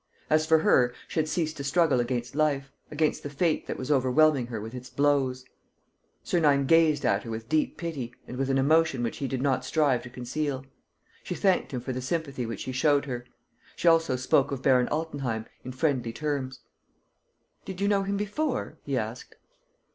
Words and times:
As 0.31 0.47
for 0.47 0.57
her, 0.57 0.95
she 1.07 1.19
had 1.19 1.29
ceased 1.29 1.57
to 1.57 1.63
struggle 1.63 1.99
against 1.99 2.33
life, 2.35 2.71
against 2.89 3.21
the 3.21 3.29
fate 3.29 3.67
that 3.67 3.77
was 3.77 3.91
overwhelming 3.91 4.47
her 4.47 4.59
with 4.59 4.73
its 4.73 4.89
blows. 4.89 5.45
Sernine 6.23 6.65
gazed 6.65 7.05
at 7.05 7.21
her 7.21 7.29
with 7.29 7.47
deep 7.47 7.77
pity 7.77 8.11
and 8.27 8.35
with 8.35 8.49
an 8.49 8.57
emotion 8.57 9.03
which 9.03 9.17
he 9.17 9.27
did 9.27 9.43
not 9.43 9.63
strive 9.63 10.01
to 10.01 10.09
conceal. 10.09 10.65
She 11.21 11.35
thanked 11.35 11.71
him 11.71 11.81
for 11.81 11.93
the 11.93 12.01
sympathy 12.01 12.47
which 12.47 12.63
he 12.63 12.71
showed 12.71 13.05
her. 13.05 13.25
She 13.75 13.87
also 13.87 14.15
spoke 14.15 14.51
of 14.51 14.63
Baron 14.63 14.87
Altenheim, 14.91 15.45
in 15.63 15.71
friendly 15.71 16.11
terms. 16.13 16.61
"Did 17.63 17.79
you 17.79 17.87
know 17.87 18.01
him 18.01 18.17
before?" 18.17 18.79
he 18.81 18.97
asked. 18.97 19.35